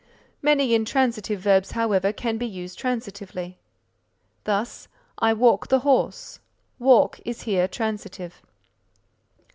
[0.41, 3.57] "_Many intransitive verbs, however, can be used transitively;
[4.45, 4.87] thus,
[5.19, 6.39] "I walk the horse;"
[6.79, 8.41] walk is here transitive.